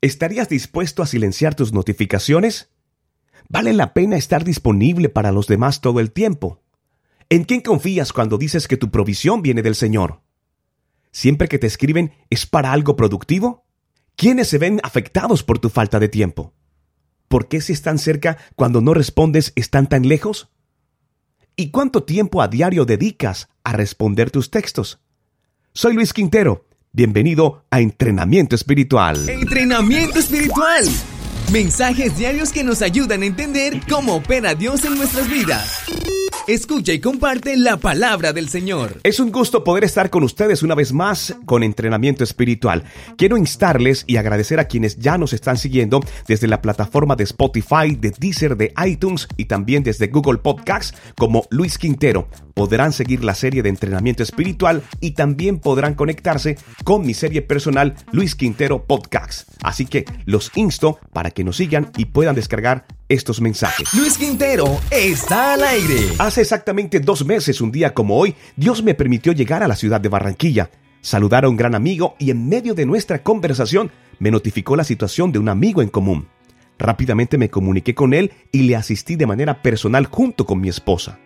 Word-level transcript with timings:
¿Estarías 0.00 0.48
dispuesto 0.48 1.02
a 1.02 1.06
silenciar 1.06 1.56
tus 1.56 1.72
notificaciones? 1.72 2.70
¿Vale 3.48 3.72
la 3.72 3.94
pena 3.94 4.16
estar 4.16 4.44
disponible 4.44 5.08
para 5.08 5.32
los 5.32 5.48
demás 5.48 5.80
todo 5.80 5.98
el 5.98 6.12
tiempo? 6.12 6.62
¿En 7.28 7.42
quién 7.42 7.62
confías 7.62 8.12
cuando 8.12 8.38
dices 8.38 8.68
que 8.68 8.76
tu 8.76 8.92
provisión 8.92 9.42
viene 9.42 9.60
del 9.60 9.74
Señor? 9.74 10.20
¿Siempre 11.10 11.48
que 11.48 11.58
te 11.58 11.66
escriben 11.66 12.12
es 12.30 12.46
para 12.46 12.72
algo 12.72 12.94
productivo? 12.94 13.66
¿Quiénes 14.14 14.46
se 14.46 14.58
ven 14.58 14.80
afectados 14.84 15.42
por 15.42 15.58
tu 15.58 15.68
falta 15.68 15.98
de 15.98 16.08
tiempo? 16.08 16.54
¿Por 17.26 17.48
qué 17.48 17.60
si 17.60 17.72
están 17.72 17.98
cerca 17.98 18.38
cuando 18.54 18.80
no 18.80 18.94
respondes 18.94 19.52
están 19.56 19.88
tan 19.88 20.06
lejos? 20.06 20.48
¿Y 21.56 21.70
cuánto 21.72 22.04
tiempo 22.04 22.40
a 22.40 22.46
diario 22.46 22.84
dedicas 22.84 23.48
a 23.64 23.72
responder 23.72 24.30
tus 24.30 24.52
textos? 24.52 25.00
Soy 25.72 25.94
Luis 25.94 26.12
Quintero 26.12 26.67
Bienvenido 26.92 27.64
a 27.70 27.80
Entrenamiento 27.80 28.56
Espiritual. 28.56 29.28
Entrenamiento 29.28 30.18
Espiritual. 30.18 30.84
Mensajes 31.52 32.16
diarios 32.16 32.50
que 32.50 32.64
nos 32.64 32.80
ayudan 32.80 33.22
a 33.22 33.26
entender 33.26 33.80
cómo 33.88 34.16
opera 34.16 34.54
Dios 34.54 34.84
en 34.84 34.96
nuestras 34.96 35.28
vidas. 35.30 35.82
Escucha 36.48 36.94
y 36.94 36.98
comparte 36.98 37.58
la 37.58 37.76
palabra 37.76 38.32
del 38.32 38.48
Señor. 38.48 39.00
Es 39.02 39.20
un 39.20 39.30
gusto 39.30 39.64
poder 39.64 39.84
estar 39.84 40.08
con 40.08 40.22
ustedes 40.22 40.62
una 40.62 40.74
vez 40.74 40.94
más 40.94 41.36
con 41.44 41.62
entrenamiento 41.62 42.24
espiritual. 42.24 42.84
Quiero 43.18 43.36
instarles 43.36 44.04
y 44.06 44.16
agradecer 44.16 44.58
a 44.58 44.64
quienes 44.64 44.96
ya 44.96 45.18
nos 45.18 45.34
están 45.34 45.58
siguiendo 45.58 46.00
desde 46.26 46.46
la 46.46 46.62
plataforma 46.62 47.16
de 47.16 47.24
Spotify, 47.24 47.96
de 48.00 48.14
Deezer, 48.18 48.56
de 48.56 48.72
iTunes 48.82 49.28
y 49.36 49.44
también 49.44 49.82
desde 49.82 50.06
Google 50.06 50.38
Podcasts 50.38 50.96
como 51.18 51.44
Luis 51.50 51.76
Quintero. 51.76 52.28
Podrán 52.54 52.94
seguir 52.94 53.24
la 53.24 53.34
serie 53.34 53.62
de 53.62 53.68
entrenamiento 53.68 54.22
espiritual 54.22 54.82
y 55.00 55.10
también 55.10 55.58
podrán 55.58 55.96
conectarse 55.96 56.56
con 56.82 57.06
mi 57.06 57.12
serie 57.12 57.42
personal 57.42 57.94
Luis 58.10 58.34
Quintero 58.34 58.86
Podcast. 58.86 59.50
Así 59.62 59.84
que 59.84 60.06
los 60.24 60.50
insto 60.54 60.98
para 61.12 61.30
que 61.30 61.44
nos 61.44 61.58
sigan 61.58 61.92
y 61.98 62.06
puedan 62.06 62.36
descargar 62.36 62.86
estos 63.08 63.40
mensajes. 63.40 63.92
Luis 63.94 64.18
Quintero 64.18 64.78
está 64.90 65.54
al 65.54 65.62
aire. 65.62 66.12
Hace 66.18 66.42
exactamente 66.42 67.00
dos 67.00 67.24
meses, 67.24 67.60
un 67.60 67.72
día 67.72 67.94
como 67.94 68.18
hoy, 68.18 68.34
Dios 68.56 68.82
me 68.82 68.94
permitió 68.94 69.32
llegar 69.32 69.62
a 69.62 69.68
la 69.68 69.76
ciudad 69.76 70.00
de 70.00 70.08
Barranquilla, 70.08 70.70
saludar 71.00 71.44
a 71.44 71.48
un 71.48 71.56
gran 71.56 71.74
amigo 71.74 72.16
y 72.18 72.30
en 72.30 72.48
medio 72.48 72.74
de 72.74 72.86
nuestra 72.86 73.22
conversación 73.22 73.90
me 74.18 74.30
notificó 74.30 74.76
la 74.76 74.84
situación 74.84 75.32
de 75.32 75.38
un 75.38 75.48
amigo 75.48 75.82
en 75.82 75.88
común. 75.88 76.28
Rápidamente 76.78 77.38
me 77.38 77.50
comuniqué 77.50 77.94
con 77.94 78.14
él 78.14 78.32
y 78.52 78.62
le 78.62 78.76
asistí 78.76 79.16
de 79.16 79.26
manera 79.26 79.62
personal 79.62 80.06
junto 80.06 80.46
con 80.46 80.60
mi 80.60 80.68
esposa. 80.68 81.18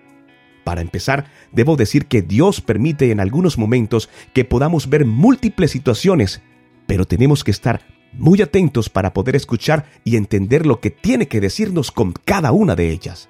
Para 0.64 0.80
empezar, 0.80 1.26
debo 1.50 1.76
decir 1.76 2.06
que 2.06 2.22
Dios 2.22 2.60
permite 2.60 3.10
en 3.10 3.20
algunos 3.20 3.58
momentos 3.58 4.08
que 4.32 4.44
podamos 4.44 4.88
ver 4.88 5.04
múltiples 5.04 5.72
situaciones, 5.72 6.40
pero 6.86 7.04
tenemos 7.04 7.42
que 7.44 7.50
estar 7.50 7.82
muy 8.12 8.42
atentos 8.42 8.88
para 8.88 9.12
poder 9.12 9.36
escuchar 9.36 9.86
y 10.04 10.16
entender 10.16 10.66
lo 10.66 10.80
que 10.80 10.90
tiene 10.90 11.28
que 11.28 11.40
decirnos 11.40 11.90
con 11.90 12.12
cada 12.12 12.52
una 12.52 12.74
de 12.76 12.90
ellas. 12.90 13.28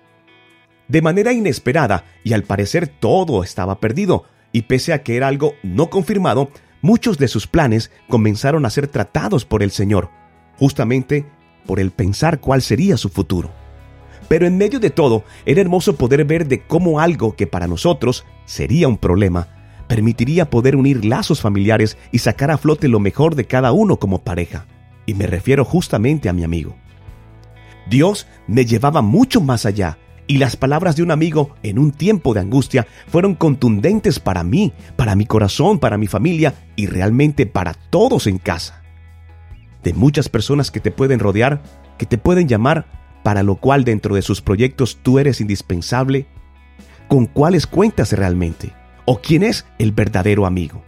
De 0.89 1.03
manera 1.03 1.33
inesperada, 1.33 2.05
y 2.25 2.33
al 2.33 2.43
parecer 2.43 2.89
todo 2.89 3.43
estaba 3.43 3.81
perdido, 3.81 4.25
y 4.53 4.63
pese 4.63 4.93
a 4.93 5.03
que 5.03 5.17
era 5.17 5.29
algo 5.29 5.55
no 5.63 5.89
confirmado, 5.89 6.51
muchos 6.83 7.19
de 7.19 7.29
sus 7.29 7.47
planes 7.47 7.91
comenzaron 8.09 8.67
a 8.67 8.71
ser 8.71 8.89
tratados 8.89 9.45
por 9.45 9.63
el 9.63 9.71
Señor, 9.71 10.11
justamente 10.59 11.25
por 11.67 11.81
el 11.81 11.93
pensar 11.93 12.41
cuál 12.41 12.61
sería 12.61 12.97
su 12.97 13.09
futuro. 13.09 13.51
Pero 14.29 14.47
en 14.47 14.59
medio 14.59 14.81
de 14.81 14.91
todo, 14.91 15.25
era 15.47 15.61
hermoso 15.61 15.97
poder 15.97 16.25
ver 16.25 16.47
de 16.47 16.63
cómo 16.63 17.01
algo 17.01 17.37
que 17.37 17.47
para 17.47 17.67
nosotros 17.67 18.25
sería 18.45 18.89
un 18.89 18.99
problema, 18.99 19.49
permitiría 19.93 20.49
poder 20.49 20.75
unir 20.75 21.05
lazos 21.05 21.43
familiares 21.43 21.99
y 22.13 22.21
sacar 22.21 22.51
a 22.51 22.57
flote 22.57 22.89
lo 22.89 22.99
mejor 22.99 23.35
de 23.35 23.45
cada 23.45 23.73
uno 23.73 23.99
como 23.99 24.25
pareja. 24.25 24.65
Y 25.05 25.13
me 25.13 25.27
refiero 25.27 25.67
justamente 25.67 26.31
a 26.31 26.33
mi 26.33 26.45
amigo. 26.45 26.77
Dios 27.91 28.27
me 28.47 28.65
llevaba 28.65 29.03
mucho 29.03 29.43
más 29.43 29.67
allá 29.67 29.99
y 30.27 30.39
las 30.39 30.57
palabras 30.57 30.97
de 30.97 31.03
un 31.03 31.11
amigo 31.11 31.57
en 31.63 31.79
un 31.79 31.91
tiempo 31.91 32.33
de 32.33 32.41
angustia 32.41 32.87
fueron 33.07 33.35
contundentes 33.35 34.19
para 34.19 34.43
mí, 34.45 34.73
para 34.97 35.15
mi 35.15 35.27
corazón, 35.27 35.79
para 35.79 35.99
mi 35.99 36.07
familia 36.07 36.55
y 36.75 36.87
realmente 36.87 37.45
para 37.45 37.75
todos 37.75 38.27
en 38.27 38.39
casa. 38.39 38.83
De 39.83 39.93
muchas 39.93 40.31
personas 40.31 40.71
que 40.71 40.81
te 40.81 40.91
pueden 40.91 41.19
rodear, 41.19 41.63
que 41.99 42.07
te 42.07 42.17
pueden 42.17 42.49
llamar, 42.49 42.87
para 43.23 43.43
lo 43.43 43.57
cual 43.57 43.85
dentro 43.85 44.15
de 44.15 44.23
sus 44.23 44.41
proyectos 44.41 45.01
tú 45.03 45.19
eres 45.19 45.43
indispensable, 45.43 46.29
¿con 47.09 47.27
cuáles 47.27 47.67
cuentas 47.67 48.15
realmente? 48.15 48.73
¿O 49.05 49.21
quién 49.21 49.43
es 49.43 49.67
el 49.79 49.93
verdadero 49.93 50.47
amigo? 50.47 50.85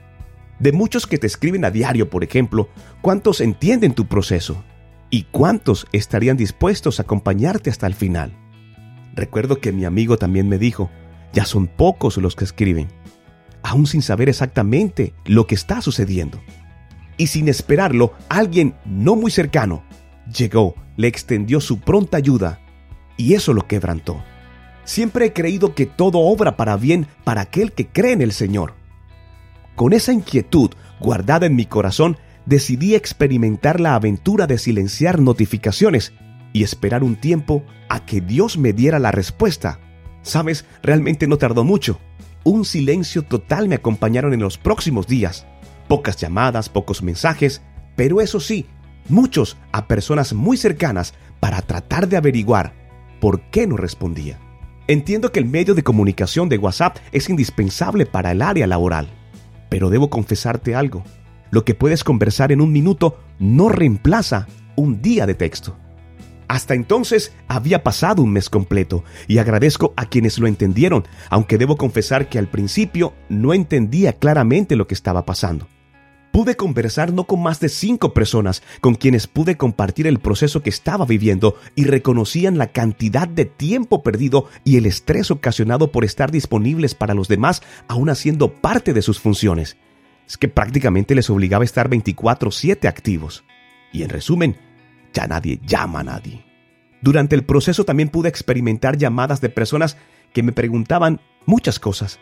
De 0.61 0.73
muchos 0.73 1.07
que 1.07 1.19
te 1.19 1.27
escriben 1.27 1.65
a 1.65 1.71
diario, 1.71 2.11
por 2.11 2.23
ejemplo, 2.23 2.69
¿cuántos 3.03 3.41
entienden 3.41 3.93
tu 3.93 4.07
proceso? 4.07 4.63
¿Y 5.11 5.25
cuántos 5.25 5.87
estarían 5.93 6.37
dispuestos 6.37 6.99
a 6.99 7.03
acompañarte 7.03 7.71
hasta 7.71 7.89
el 7.89 7.95
final? 7.95 8.37
Recuerdo 9.15 9.61
que 9.61 9.73
mi 9.73 9.85
amigo 9.85 10.17
también 10.17 10.49
me 10.49 10.59
dijo, 10.59 10.91
ya 11.33 11.45
son 11.45 11.67
pocos 11.67 12.17
los 12.19 12.37
que 12.37 12.45
escriben, 12.45 12.89
aún 13.63 13.87
sin 13.87 14.03
saber 14.03 14.29
exactamente 14.29 15.13
lo 15.25 15.47
que 15.49 15.57
está 15.57 15.81
sucediendo. 15.81 16.41
Y 17.17 17.29
sin 17.29 17.49
esperarlo, 17.49 18.13
alguien 18.29 18.75
no 18.85 19.17
muy 19.17 19.31
cercano 19.33 19.85
llegó, 20.33 20.75
le 20.97 21.09
extendió 21.09 21.61
su 21.61 21.81
pronta 21.81 22.17
ayuda 22.17 22.61
y 23.17 23.35
eso 23.35 23.53
lo 23.53 23.67
quebrantó. 23.67 24.23
Siempre 24.85 25.27
he 25.27 25.33
creído 25.33 25.75
que 25.75 25.87
todo 25.87 26.19
obra 26.19 26.57
para 26.57 26.77
bien 26.77 27.07
para 27.25 27.43
aquel 27.43 27.73
que 27.73 27.87
cree 27.87 28.13
en 28.13 28.23
el 28.23 28.33
Señor. 28.33 28.75
Con 29.77 29.93
esa 29.93 30.13
inquietud 30.13 30.71
guardada 31.01 31.47
en 31.47 31.57
mi 31.57 31.67
corazón, 31.67 32.19
decidí 32.47 32.95
experimentar 32.95 33.81
la 33.81 33.95
aventura 33.95 34.47
de 34.47 34.59
silenciar 34.59 35.21
notificaciones 35.21 36.13
y 36.53 36.63
esperar 36.63 37.03
un 37.03 37.17
tiempo 37.17 37.65
a 37.89 38.05
que 38.05 38.21
Dios 38.21 38.59
me 38.59 38.73
diera 38.73 38.99
la 38.99 39.11
respuesta. 39.11 39.81
Sabes, 40.23 40.65
realmente 40.83 41.27
no 41.27 41.39
tardó 41.39 41.65
mucho. 41.65 41.99
Un 42.45 42.65
silencio 42.65 43.23
total 43.23 43.69
me 43.69 43.77
acompañaron 43.77 44.33
en 44.35 44.41
los 44.41 44.59
próximos 44.59 45.07
días. 45.07 45.47
Pocas 45.89 46.17
llamadas, 46.17 46.69
pocos 46.69 47.03
mensajes, 47.03 47.63
pero 47.97 48.21
eso 48.21 48.41
sí, 48.41 48.67
muchos 49.09 49.57
a 49.73 49.87
personas 49.87 50.33
muy 50.33 50.57
cercanas 50.57 51.15
para 51.41 51.63
tratar 51.63 52.09
de 52.09 52.17
averiguar 52.17 52.73
por 53.21 53.41
qué 53.51 53.67
no 53.67 53.77
respondía. 53.77 54.39
Entiendo 54.87 55.33
que 55.33 55.41
el 55.41 55.47
medio 55.47 55.75
de 55.75 55.83
comunicación 55.83 56.49
de 56.49 56.59
WhatsApp 56.59 56.99
es 57.13 57.29
indispensable 57.29 58.07
para 58.07 58.33
el 58.33 58.43
área 58.43 58.67
laboral 58.67 59.09
pero 59.75 59.91
debo 59.91 60.09
confesarte 60.09 60.77
algo. 60.77 61.03
Lo 61.51 61.65
que 61.65 61.75
puedes 61.75 62.05
conversar 62.05 62.53
en 62.53 62.61
un 62.61 62.73
minuto 62.73 63.19
no 63.41 63.69
reemplaza 63.69 64.47
un 64.77 65.03
día 65.03 65.27
de 65.27 65.35
texto. 65.35 65.77
Hasta 66.47 66.75
entonces 66.75 67.33
había 67.49 67.83
pasado 67.83 68.23
un 68.23 68.33
mes 68.33 68.49
completo 68.49 69.03
y 69.27 69.39
agradezco 69.39 69.93
a 69.97 70.07
quienes 70.07 70.39
lo 70.39 70.47
entendieron, 70.47 71.09
aunque 71.29 71.59
debo 71.59 71.77
confesar 71.77 72.29
que 72.29 72.39
al 72.39 72.47
principio 72.47 73.15
no 73.29 73.53
entendía 73.53 74.13
claramente 74.13 74.77
lo 74.77 74.87
que 74.87 74.95
estaba 74.95 75.27
pasando. 75.27 75.67
Pude 76.35 76.57
conversar 76.57 77.13
no 77.13 77.29
con 77.29 77.41
más 77.41 77.61
de 77.61 77.69
cinco 77.69 78.13
personas 78.13 78.65
con 78.81 78.97
quienes 78.97 79.29
pude 79.29 79.57
compartir 79.57 80.09
el 80.09 80.19
proceso 80.19 80.65
que 80.65 80.69
estaba 80.69 81.07
viviendo 81.07 81.55
y 81.77 81.85
reconocían 81.85 82.59
la 82.59 82.73
cantidad 82.73 83.29
de 83.29 83.45
tiempo 83.45 84.03
perdido 84.03 84.49
y 84.65 84.77
el 84.77 84.87
estrés 84.87 85.31
ocasionado 85.31 85.93
por 85.93 86.05
estar 86.05 86.33
disponibles 86.33 86.97
para 86.97 87.15
los 87.15 87.29
demás 87.29 87.63
aún 87.87 88.11
haciendo 88.11 88.53
parte 88.53 88.93
de 88.93 89.03
sus 89.03 89.21
funciones. 89.21 89.77
Es 90.27 90.37
que 90.37 90.49
prácticamente 90.49 91.15
les 91.15 91.31
obligaba 91.31 91.63
a 91.63 91.67
estar 91.67 91.89
24/7 91.89 92.89
activos. 92.89 93.45
Y 93.93 94.03
en 94.03 94.09
resumen, 94.09 94.57
ya 95.13 95.29
nadie 95.29 95.61
llama 95.65 96.01
a 96.01 96.03
nadie. 96.03 96.45
Durante 97.01 97.37
el 97.37 97.45
proceso 97.45 97.85
también 97.85 98.09
pude 98.09 98.29
experimentar 98.29 98.99
llamadas 98.99 99.41
de 99.41 99.51
personas 99.51 99.97
que 100.33 100.43
me 100.43 100.51
preguntaban 100.51 101.21
muchas 101.47 101.79
cosas. 101.79 102.19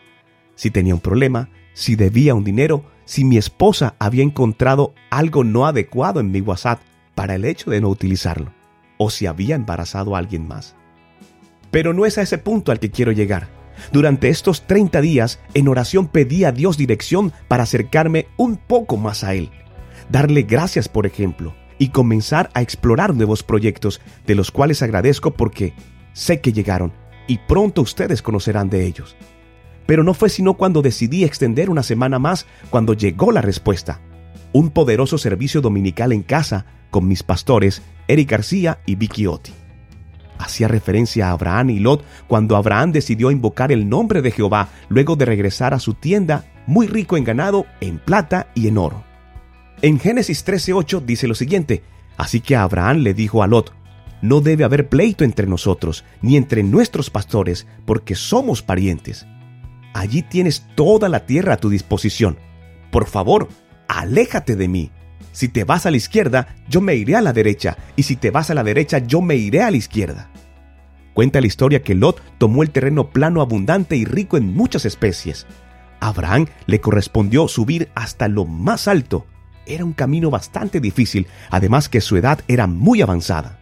Si 0.53 0.69
tenía 0.69 0.93
un 0.93 1.01
problema, 1.01 1.49
si 1.73 1.95
debía 1.95 2.35
un 2.35 2.43
dinero, 2.43 2.85
si 3.05 3.25
mi 3.25 3.37
esposa 3.37 3.95
había 3.99 4.23
encontrado 4.23 4.93
algo 5.09 5.43
no 5.43 5.65
adecuado 5.65 6.19
en 6.19 6.31
mi 6.31 6.41
WhatsApp 6.41 6.79
para 7.15 7.35
el 7.35 7.45
hecho 7.45 7.69
de 7.69 7.81
no 7.81 7.89
utilizarlo, 7.89 8.53
o 8.97 9.09
si 9.09 9.25
había 9.25 9.55
embarazado 9.55 10.15
a 10.15 10.19
alguien 10.19 10.47
más. 10.47 10.75
Pero 11.71 11.93
no 11.93 12.05
es 12.05 12.17
a 12.17 12.21
ese 12.21 12.37
punto 12.37 12.71
al 12.71 12.79
que 12.79 12.91
quiero 12.91 13.11
llegar. 13.11 13.49
Durante 13.91 14.29
estos 14.29 14.67
30 14.67 15.01
días, 15.01 15.39
en 15.53 15.67
oración 15.67 16.07
pedí 16.07 16.43
a 16.43 16.51
Dios 16.51 16.77
dirección 16.77 17.33
para 17.47 17.63
acercarme 17.63 18.27
un 18.37 18.57
poco 18.57 18.97
más 18.97 19.23
a 19.23 19.33
Él, 19.33 19.49
darle 20.09 20.43
gracias, 20.43 20.87
por 20.87 21.05
ejemplo, 21.05 21.55
y 21.79 21.89
comenzar 21.89 22.49
a 22.53 22.61
explorar 22.61 23.15
nuevos 23.15 23.43
proyectos, 23.43 23.99
de 24.25 24.35
los 24.35 24.51
cuales 24.51 24.81
agradezco 24.81 25.31
porque 25.31 25.73
sé 26.13 26.39
que 26.39 26.53
llegaron 26.53 26.93
y 27.27 27.39
pronto 27.39 27.81
ustedes 27.81 28.21
conocerán 28.21 28.69
de 28.69 28.85
ellos. 28.85 29.15
Pero 29.85 30.03
no 30.03 30.13
fue 30.13 30.29
sino 30.29 30.53
cuando 30.53 30.81
decidí 30.81 31.23
extender 31.23 31.69
una 31.69 31.83
semana 31.83 32.19
más 32.19 32.45
cuando 32.69 32.93
llegó 32.93 33.31
la 33.31 33.41
respuesta. 33.41 33.99
Un 34.53 34.69
poderoso 34.69 35.17
servicio 35.17 35.61
dominical 35.61 36.11
en 36.11 36.23
casa 36.23 36.65
con 36.89 37.07
mis 37.07 37.23
pastores 37.23 37.81
Eric 38.07 38.31
García 38.31 38.79
y 38.85 38.95
Vicky 38.95 39.27
Otti. 39.27 39.51
Hacía 40.37 40.67
referencia 40.67 41.29
a 41.29 41.31
Abraham 41.31 41.71
y 41.71 41.79
Lot 41.79 42.03
cuando 42.27 42.55
Abraham 42.55 42.91
decidió 42.91 43.31
invocar 43.31 43.71
el 43.71 43.87
nombre 43.87 44.21
de 44.21 44.31
Jehová 44.31 44.69
luego 44.89 45.15
de 45.15 45.25
regresar 45.25 45.73
a 45.73 45.79
su 45.79 45.93
tienda 45.93 46.45
muy 46.67 46.87
rico 46.87 47.17
en 47.17 47.23
ganado, 47.23 47.65
en 47.81 47.99
plata 47.99 48.47
y 48.53 48.67
en 48.67 48.77
oro. 48.77 49.03
En 49.81 49.99
Génesis 49.99 50.45
13:8 50.45 51.01
dice 51.05 51.27
lo 51.27 51.35
siguiente: 51.35 51.83
Así 52.17 52.41
que 52.41 52.55
Abraham 52.55 52.97
le 52.99 53.13
dijo 53.13 53.43
a 53.43 53.47
Lot, 53.47 53.73
no 54.21 54.39
debe 54.39 54.63
haber 54.63 54.87
pleito 54.87 55.25
entre 55.25 55.47
nosotros, 55.47 56.05
ni 56.21 56.37
entre 56.37 56.63
nuestros 56.63 57.09
pastores, 57.09 57.67
porque 57.85 58.15
somos 58.15 58.61
parientes. 58.61 59.25
Allí 59.93 60.23
tienes 60.23 60.65
toda 60.75 61.09
la 61.09 61.25
tierra 61.25 61.53
a 61.53 61.57
tu 61.57 61.69
disposición. 61.69 62.37
Por 62.91 63.07
favor, 63.07 63.47
aléjate 63.87 64.55
de 64.55 64.67
mí. 64.67 64.91
Si 65.31 65.47
te 65.47 65.63
vas 65.63 65.85
a 65.85 65.91
la 65.91 65.97
izquierda, 65.97 66.55
yo 66.69 66.81
me 66.81 66.95
iré 66.95 67.15
a 67.15 67.21
la 67.21 67.33
derecha, 67.33 67.77
y 67.95 68.03
si 68.03 68.15
te 68.15 68.31
vas 68.31 68.49
a 68.49 68.53
la 68.53 68.63
derecha, 68.63 68.99
yo 68.99 69.21
me 69.21 69.35
iré 69.35 69.61
a 69.61 69.71
la 69.71 69.77
izquierda. 69.77 70.29
Cuenta 71.13 71.41
la 71.41 71.47
historia 71.47 71.83
que 71.83 71.95
Lot 71.95 72.21
tomó 72.37 72.63
el 72.63 72.71
terreno 72.71 73.09
plano 73.09 73.41
abundante 73.41 73.95
y 73.95 74.05
rico 74.05 74.37
en 74.37 74.53
muchas 74.53 74.85
especies. 74.85 75.45
Abraham 75.99 76.47
le 76.65 76.81
correspondió 76.81 77.47
subir 77.47 77.89
hasta 77.95 78.27
lo 78.27 78.45
más 78.45 78.87
alto. 78.87 79.25
Era 79.65 79.85
un 79.85 79.93
camino 79.93 80.29
bastante 80.29 80.79
difícil, 80.79 81.27
además 81.49 81.87
que 81.87 82.01
su 82.01 82.17
edad 82.17 82.41
era 82.47 82.67
muy 82.67 83.01
avanzada. 83.01 83.59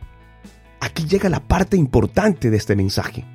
Aquí 0.80 1.06
llega 1.06 1.30
la 1.30 1.42
parte 1.42 1.78
importante 1.78 2.50
de 2.50 2.58
este 2.58 2.76
mensaje. 2.76 3.26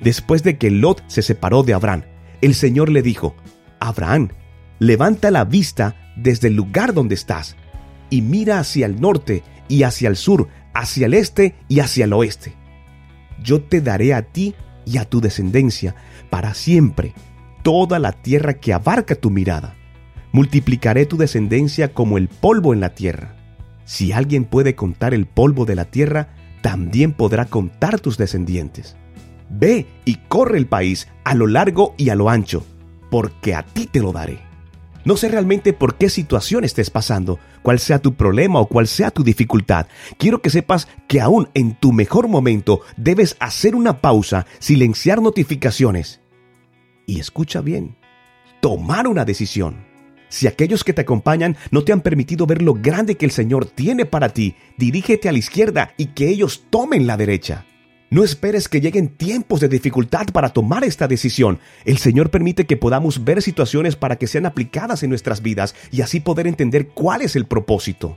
Después 0.00 0.42
de 0.42 0.56
que 0.56 0.70
Lot 0.70 1.02
se 1.08 1.22
separó 1.22 1.62
de 1.62 1.74
Abraham, 1.74 2.04
el 2.40 2.54
Señor 2.54 2.90
le 2.90 3.02
dijo, 3.02 3.34
Abraham, 3.80 4.30
levanta 4.78 5.30
la 5.30 5.44
vista 5.44 5.96
desde 6.16 6.48
el 6.48 6.54
lugar 6.54 6.94
donde 6.94 7.14
estás 7.14 7.56
y 8.10 8.22
mira 8.22 8.58
hacia 8.58 8.86
el 8.86 9.00
norte 9.00 9.42
y 9.68 9.82
hacia 9.82 10.08
el 10.08 10.16
sur, 10.16 10.48
hacia 10.74 11.06
el 11.06 11.14
este 11.14 11.54
y 11.68 11.80
hacia 11.80 12.04
el 12.04 12.12
oeste. 12.12 12.54
Yo 13.42 13.62
te 13.62 13.80
daré 13.80 14.14
a 14.14 14.22
ti 14.22 14.54
y 14.84 14.98
a 14.98 15.04
tu 15.04 15.20
descendencia 15.20 15.94
para 16.30 16.54
siempre 16.54 17.14
toda 17.62 17.98
la 17.98 18.12
tierra 18.12 18.54
que 18.54 18.72
abarca 18.72 19.14
tu 19.16 19.30
mirada. 19.30 19.74
Multiplicaré 20.32 21.06
tu 21.06 21.16
descendencia 21.16 21.92
como 21.92 22.18
el 22.18 22.28
polvo 22.28 22.72
en 22.72 22.80
la 22.80 22.94
tierra. 22.94 23.34
Si 23.84 24.12
alguien 24.12 24.44
puede 24.44 24.74
contar 24.74 25.14
el 25.14 25.26
polvo 25.26 25.64
de 25.64 25.74
la 25.74 25.86
tierra, 25.86 26.28
también 26.62 27.12
podrá 27.12 27.46
contar 27.46 28.00
tus 28.00 28.18
descendientes. 28.18 28.96
Ve 29.50 29.86
y 30.04 30.16
corre 30.28 30.58
el 30.58 30.66
país 30.66 31.08
a 31.24 31.34
lo 31.34 31.46
largo 31.46 31.94
y 31.96 32.10
a 32.10 32.14
lo 32.14 32.28
ancho, 32.28 32.64
porque 33.10 33.54
a 33.54 33.62
ti 33.62 33.86
te 33.86 34.00
lo 34.00 34.12
daré. 34.12 34.46
No 35.04 35.16
sé 35.16 35.28
realmente 35.28 35.72
por 35.72 35.94
qué 35.94 36.10
situación 36.10 36.64
estés 36.64 36.90
pasando, 36.90 37.38
cuál 37.62 37.78
sea 37.78 38.00
tu 38.00 38.14
problema 38.14 38.58
o 38.58 38.66
cuál 38.66 38.88
sea 38.88 39.12
tu 39.12 39.22
dificultad. 39.22 39.86
Quiero 40.18 40.42
que 40.42 40.50
sepas 40.50 40.88
que 41.06 41.20
aún 41.20 41.48
en 41.54 41.76
tu 41.76 41.92
mejor 41.92 42.26
momento 42.26 42.80
debes 42.96 43.36
hacer 43.38 43.76
una 43.76 44.00
pausa, 44.00 44.46
silenciar 44.58 45.22
notificaciones. 45.22 46.20
Y 47.06 47.20
escucha 47.20 47.60
bien, 47.60 47.96
tomar 48.60 49.06
una 49.06 49.24
decisión. 49.24 49.86
Si 50.28 50.48
aquellos 50.48 50.82
que 50.82 50.92
te 50.92 51.02
acompañan 51.02 51.56
no 51.70 51.84
te 51.84 51.92
han 51.92 52.00
permitido 52.00 52.46
ver 52.46 52.60
lo 52.60 52.74
grande 52.74 53.14
que 53.14 53.26
el 53.26 53.30
Señor 53.30 53.66
tiene 53.66 54.06
para 54.06 54.30
ti, 54.30 54.56
dirígete 54.76 55.28
a 55.28 55.32
la 55.32 55.38
izquierda 55.38 55.94
y 55.96 56.06
que 56.06 56.28
ellos 56.28 56.64
tomen 56.68 57.06
la 57.06 57.16
derecha. 57.16 57.64
No 58.08 58.22
esperes 58.22 58.68
que 58.68 58.80
lleguen 58.80 59.08
tiempos 59.08 59.58
de 59.58 59.68
dificultad 59.68 60.26
para 60.32 60.50
tomar 60.50 60.84
esta 60.84 61.08
decisión. 61.08 61.58
El 61.84 61.98
Señor 61.98 62.30
permite 62.30 62.64
que 62.64 62.76
podamos 62.76 63.24
ver 63.24 63.42
situaciones 63.42 63.96
para 63.96 64.14
que 64.14 64.28
sean 64.28 64.46
aplicadas 64.46 65.02
en 65.02 65.10
nuestras 65.10 65.42
vidas 65.42 65.74
y 65.90 66.02
así 66.02 66.20
poder 66.20 66.46
entender 66.46 66.88
cuál 66.90 67.22
es 67.22 67.34
el 67.34 67.46
propósito. 67.46 68.16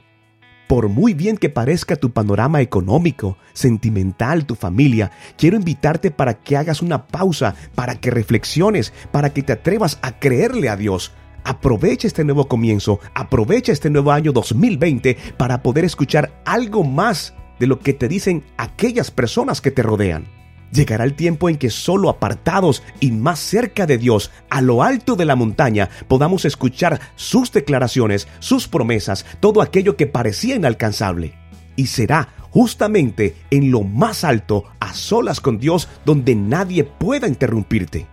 Por 0.67 0.89
muy 0.89 1.15
bien 1.15 1.37
que 1.37 1.49
parezca 1.49 1.95
tu 1.95 2.11
panorama 2.11 2.61
económico, 2.61 3.39
sentimental, 3.53 4.45
tu 4.45 4.53
familia, 4.53 5.09
quiero 5.35 5.57
invitarte 5.57 6.11
para 6.11 6.35
que 6.35 6.55
hagas 6.55 6.83
una 6.83 7.07
pausa, 7.07 7.55
para 7.73 7.95
que 7.95 8.11
reflexiones, 8.11 8.93
para 9.11 9.33
que 9.33 9.41
te 9.41 9.53
atrevas 9.53 9.97
a 10.03 10.19
creerle 10.19 10.69
a 10.69 10.77
Dios. 10.77 11.13
Aprovecha 11.43 12.05
este 12.05 12.23
nuevo 12.23 12.47
comienzo, 12.47 12.99
aprovecha 13.15 13.71
este 13.71 13.89
nuevo 13.89 14.11
año 14.11 14.33
2020 14.33 15.17
para 15.35 15.63
poder 15.63 15.85
escuchar 15.85 16.43
algo 16.45 16.83
más 16.83 17.33
de 17.59 17.67
lo 17.67 17.79
que 17.79 17.93
te 17.93 18.07
dicen 18.07 18.43
aquellas 18.57 19.11
personas 19.11 19.61
que 19.61 19.71
te 19.71 19.83
rodean. 19.83 20.27
Llegará 20.71 21.03
el 21.03 21.15
tiempo 21.15 21.49
en 21.49 21.57
que 21.57 21.69
solo 21.69 22.09
apartados 22.09 22.83
y 22.99 23.11
más 23.11 23.39
cerca 23.39 23.87
de 23.87 23.97
Dios, 23.97 24.31
a 24.49 24.61
lo 24.61 24.83
alto 24.83 25.15
de 25.15 25.25
la 25.25 25.35
montaña, 25.35 25.89
podamos 26.07 26.45
escuchar 26.45 26.99
sus 27.15 27.51
declaraciones, 27.51 28.27
sus 28.39 28.67
promesas, 28.67 29.25
todo 29.39 29.61
aquello 29.61 29.97
que 29.97 30.05
parecía 30.05 30.55
inalcanzable. 30.55 31.33
Y 31.75 31.87
será 31.87 32.29
justamente 32.51 33.35
en 33.49 33.71
lo 33.71 33.81
más 33.81 34.23
alto, 34.23 34.65
a 34.79 34.93
solas 34.93 35.39
con 35.39 35.57
Dios, 35.59 35.87
donde 36.05 36.35
nadie 36.35 36.83
pueda 36.83 37.27
interrumpirte. 37.27 38.07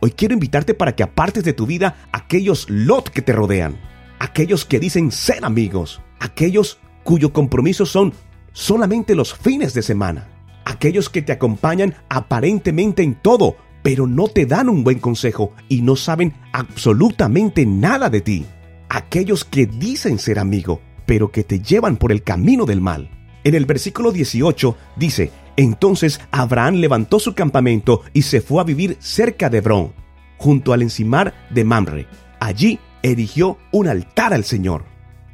Hoy 0.00 0.10
quiero 0.10 0.34
invitarte 0.34 0.74
para 0.74 0.94
que 0.94 1.02
apartes 1.02 1.44
de 1.44 1.52
tu 1.52 1.66
vida 1.66 1.96
aquellos 2.12 2.68
Lot 2.68 3.10
que 3.10 3.22
te 3.22 3.32
rodean, 3.32 3.78
aquellos 4.18 4.64
que 4.64 4.80
dicen 4.80 5.10
ser 5.10 5.44
amigos, 5.44 6.00
aquellos 6.20 6.78
cuyo 7.04 7.32
compromiso 7.32 7.86
son 7.86 8.12
solamente 8.56 9.14
los 9.14 9.34
fines 9.34 9.74
de 9.74 9.82
semana. 9.82 10.28
Aquellos 10.64 11.10
que 11.10 11.20
te 11.20 11.32
acompañan 11.32 11.94
aparentemente 12.08 13.02
en 13.02 13.14
todo, 13.14 13.56
pero 13.82 14.06
no 14.06 14.28
te 14.28 14.46
dan 14.46 14.70
un 14.70 14.82
buen 14.82 14.98
consejo 14.98 15.52
y 15.68 15.82
no 15.82 15.94
saben 15.94 16.32
absolutamente 16.54 17.66
nada 17.66 18.08
de 18.08 18.22
ti. 18.22 18.46
Aquellos 18.88 19.44
que 19.44 19.66
dicen 19.66 20.18
ser 20.18 20.38
amigo, 20.38 20.80
pero 21.04 21.30
que 21.30 21.44
te 21.44 21.60
llevan 21.60 21.98
por 21.98 22.12
el 22.12 22.22
camino 22.22 22.64
del 22.64 22.80
mal. 22.80 23.10
En 23.44 23.54
el 23.54 23.66
versículo 23.66 24.10
18 24.10 24.74
dice, 24.96 25.30
entonces 25.58 26.18
Abraham 26.30 26.76
levantó 26.76 27.20
su 27.20 27.34
campamento 27.34 28.02
y 28.14 28.22
se 28.22 28.40
fue 28.40 28.62
a 28.62 28.64
vivir 28.64 28.96
cerca 29.00 29.50
de 29.50 29.58
Hebrón, 29.58 29.92
junto 30.38 30.72
al 30.72 30.80
encimar 30.80 31.34
de 31.50 31.62
Mamre. 31.62 32.06
Allí 32.40 32.80
erigió 33.02 33.58
un 33.70 33.86
altar 33.86 34.32
al 34.32 34.44
Señor. 34.44 34.84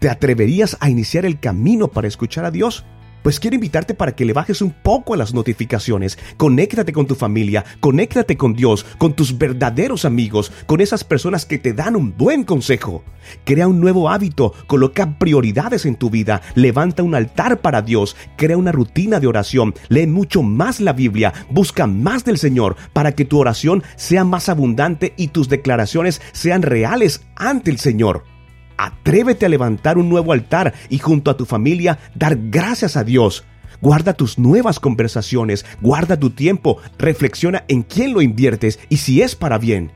¿Te 0.01 0.11
atreverías 0.11 0.77
a 0.81 0.91
iniciar 0.91 1.25
el 1.25 1.39
camino 1.39 1.87
para 1.87 2.09
escuchar 2.09 2.45
a 2.45 2.51
Dios? 2.51 2.85
Pues 3.23 3.39
quiero 3.39 3.55
invitarte 3.55 3.95
para 3.95 4.17
que 4.17 4.25
le 4.25 4.33
bajes 4.33 4.63
un 4.63 4.73
poco 4.73 5.15
a 5.15 5.17
las 5.17 5.33
notificaciones. 5.33 6.19
Conéctate 6.37 6.93
con 6.93 7.07
tu 7.07 7.15
familia, 7.15 7.65
conéctate 7.79 8.37
con 8.37 8.55
Dios, 8.55 8.85
con 8.99 9.15
tus 9.15 9.39
verdaderos 9.39 10.05
amigos, 10.05 10.51
con 10.67 10.81
esas 10.81 11.05
personas 11.05 11.47
que 11.47 11.59
te 11.59 11.73
dan 11.73 11.95
un 11.95 12.17
buen 12.17 12.43
consejo. 12.43 13.05
Crea 13.45 13.69
un 13.69 13.81
nuevo 13.81 14.11
hábito, 14.11 14.53
coloca 14.67 15.19
prioridades 15.21 15.87
en 15.87 15.95
tu 15.95 16.11
vida, 16.11 16.43
levanta 16.57 17.05
un 17.05 17.15
altar 17.15 17.61
para 17.61 17.81
Dios, 17.81 18.17
crea 18.37 18.57
una 18.57 18.73
rutina 18.73 19.21
de 19.21 19.29
oración, 19.29 19.75
lee 19.89 20.09
mucho 20.09 20.43
más 20.43 20.81
la 20.81 20.93
Biblia, 20.93 21.33
busca 21.49 21.87
más 21.87 22.25
del 22.25 22.39
Señor 22.39 22.75
para 22.93 23.13
que 23.13 23.25
tu 23.25 23.39
oración 23.39 23.85
sea 23.95 24.25
más 24.25 24.49
abundante 24.49 25.15
y 25.17 25.29
tus 25.29 25.49
declaraciones 25.49 26.21
sean 26.33 26.63
reales 26.63 27.23
ante 27.37 27.71
el 27.71 27.79
Señor. 27.79 28.32
Atrévete 28.77 29.47
a 29.47 29.49
levantar 29.49 29.99
un 29.99 30.09
nuevo 30.09 30.33
altar 30.33 30.75
y 30.89 30.99
junto 30.99 31.31
a 31.31 31.37
tu 31.37 31.45
familia 31.45 31.99
dar 32.15 32.37
gracias 32.51 32.97
a 32.97 33.05
Dios. 33.05 33.45
Guarda 33.81 34.15
tus 34.15 34.39
nuevas 34.39 34.79
conversaciones, 34.79 35.65
guarda 35.81 36.19
tu 36.19 36.31
tiempo, 36.31 36.79
reflexiona 36.99 37.65
en 37.69 37.83
quién 37.83 38.13
lo 38.13 38.23
inviertes 38.23 38.79
y 38.89 38.99
si 38.99 39.23
es 39.23 39.35
para 39.35 39.59
bien. 39.59 39.93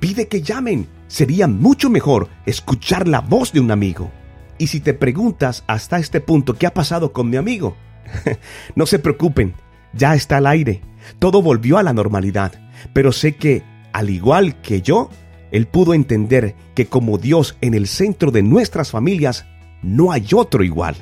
Pide 0.00 0.26
que 0.26 0.42
llamen. 0.42 0.88
Sería 1.06 1.46
mucho 1.46 1.90
mejor 1.90 2.28
escuchar 2.46 3.06
la 3.06 3.20
voz 3.20 3.52
de 3.52 3.60
un 3.60 3.70
amigo. 3.70 4.10
Y 4.58 4.68
si 4.68 4.80
te 4.80 4.94
preguntas 4.94 5.62
hasta 5.66 5.98
este 5.98 6.20
punto 6.20 6.54
qué 6.54 6.66
ha 6.66 6.74
pasado 6.74 7.12
con 7.12 7.30
mi 7.30 7.36
amigo, 7.36 7.76
no 8.74 8.86
se 8.86 8.98
preocupen, 8.98 9.54
ya 9.92 10.14
está 10.14 10.38
al 10.38 10.46
aire. 10.46 10.80
Todo 11.18 11.42
volvió 11.42 11.78
a 11.78 11.82
la 11.82 11.92
normalidad. 11.92 12.52
Pero 12.92 13.12
sé 13.12 13.36
que, 13.36 13.62
al 13.92 14.10
igual 14.10 14.60
que 14.62 14.82
yo, 14.82 15.10
él 15.52 15.66
pudo 15.66 15.94
entender 15.94 16.56
que 16.74 16.86
como 16.86 17.18
Dios 17.18 17.56
en 17.60 17.74
el 17.74 17.86
centro 17.86 18.32
de 18.32 18.42
nuestras 18.42 18.90
familias, 18.90 19.46
no 19.82 20.10
hay 20.10 20.26
otro 20.34 20.64
igual. 20.64 20.96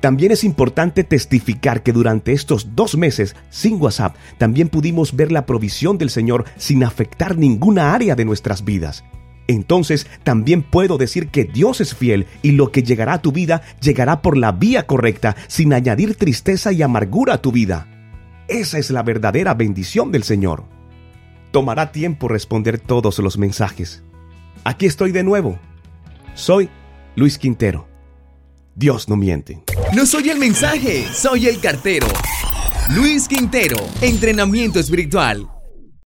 También 0.00 0.30
es 0.30 0.44
importante 0.44 1.04
testificar 1.04 1.82
que 1.82 1.92
durante 1.92 2.32
estos 2.32 2.76
dos 2.76 2.96
meses 2.96 3.34
sin 3.50 3.80
WhatsApp 3.82 4.14
también 4.38 4.68
pudimos 4.68 5.16
ver 5.16 5.32
la 5.32 5.44
provisión 5.46 5.98
del 5.98 6.10
Señor 6.10 6.44
sin 6.56 6.84
afectar 6.84 7.36
ninguna 7.36 7.92
área 7.92 8.14
de 8.14 8.24
nuestras 8.24 8.64
vidas. 8.64 9.04
Entonces 9.48 10.06
también 10.22 10.62
puedo 10.62 10.96
decir 10.96 11.28
que 11.28 11.44
Dios 11.44 11.80
es 11.80 11.94
fiel 11.94 12.26
y 12.42 12.52
lo 12.52 12.70
que 12.70 12.82
llegará 12.82 13.14
a 13.14 13.22
tu 13.22 13.32
vida 13.32 13.62
llegará 13.80 14.22
por 14.22 14.36
la 14.36 14.52
vía 14.52 14.86
correcta 14.86 15.34
sin 15.48 15.72
añadir 15.72 16.14
tristeza 16.14 16.72
y 16.72 16.82
amargura 16.82 17.34
a 17.34 17.42
tu 17.42 17.50
vida. 17.50 17.88
Esa 18.48 18.78
es 18.78 18.90
la 18.90 19.02
verdadera 19.02 19.54
bendición 19.54 20.12
del 20.12 20.22
Señor. 20.22 20.75
Tomará 21.56 21.90
tiempo 21.90 22.28
responder 22.28 22.78
todos 22.78 23.18
los 23.18 23.38
mensajes. 23.38 24.02
Aquí 24.64 24.84
estoy 24.84 25.10
de 25.10 25.22
nuevo. 25.24 25.58
Soy 26.34 26.68
Luis 27.14 27.38
Quintero. 27.38 27.88
Dios 28.74 29.08
no 29.08 29.16
miente. 29.16 29.62
No 29.94 30.04
soy 30.04 30.28
el 30.28 30.38
mensaje, 30.38 31.06
soy 31.14 31.46
el 31.46 31.58
cartero. 31.58 32.08
Luis 32.94 33.26
Quintero, 33.26 33.78
entrenamiento 34.02 34.78
espiritual. 34.78 35.48